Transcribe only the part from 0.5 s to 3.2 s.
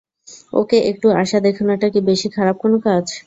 ওকে একটু আশা দেখানোটা কি বেশি খারাপ কোনো কাজ?